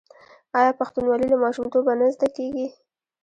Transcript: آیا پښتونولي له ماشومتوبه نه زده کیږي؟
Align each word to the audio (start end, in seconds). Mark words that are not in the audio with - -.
آیا 0.59 0.71
پښتونولي 0.79 1.27
له 1.29 1.37
ماشومتوبه 1.43 1.93
نه 1.99 2.07
زده 2.15 2.27
کیږي؟ 2.37 2.67